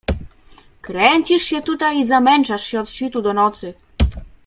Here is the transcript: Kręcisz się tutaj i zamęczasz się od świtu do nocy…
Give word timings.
Kręcisz 0.81 1.43
się 1.43 1.61
tutaj 1.61 1.99
i 1.99 2.05
zamęczasz 2.05 2.63
się 2.63 2.79
od 2.79 2.89
świtu 2.89 3.21
do 3.21 3.33
nocy… 3.33 3.73